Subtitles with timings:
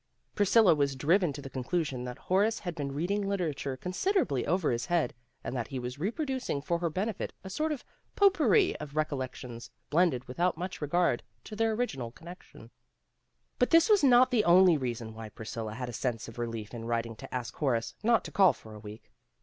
[0.33, 4.71] Priscilla was driven to the conclusion that Horace had been reading literature consider ably over
[4.71, 7.85] his head, and that he was reproducing for her benefit a sort of
[8.15, 12.71] pot pourri of recollec tions, blended without much regard to their original connection.
[13.59, 15.89] 116 PEGGY RAYMOND'S WAY But this was not the only reason why Pris cilla had
[15.89, 19.11] a sense of relief in writing to ask Horace not to call for a week.